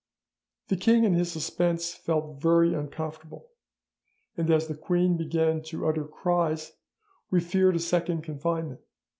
"'The 0.69 0.77
king 0.77 1.03
in 1.03 1.13
his 1.13 1.31
suspense 1.31 1.93
felt 1.93 2.41
very 2.41 2.73
uncomfortable, 2.73 3.51
and 4.35 4.49
as 4.49 4.65
the 4.65 4.73
queen 4.73 5.15
began 5.15 5.61
to 5.61 5.87
utter 5.87 6.05
cries 6.05 6.71
we 7.29 7.39
feared 7.39 7.75
a 7.75 7.79
second 7.79 8.23
confinement. 8.23 8.81